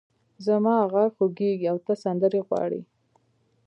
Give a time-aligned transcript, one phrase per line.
[0.45, 2.81] زما غږ خوږېږې او ته سندرې غواړې!